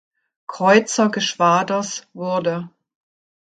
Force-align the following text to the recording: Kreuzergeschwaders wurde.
Kreuzergeschwaders 0.47 2.07
wurde. 2.13 2.71